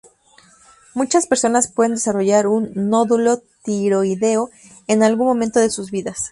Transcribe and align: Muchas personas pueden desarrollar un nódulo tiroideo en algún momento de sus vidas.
Muchas 0.95 1.27
personas 1.27 1.67
pueden 1.71 1.91
desarrollar 1.93 2.47
un 2.47 2.71
nódulo 2.73 3.39
tiroideo 3.63 4.49
en 4.87 5.03
algún 5.03 5.27
momento 5.27 5.59
de 5.59 5.69
sus 5.69 5.91
vidas. 5.91 6.29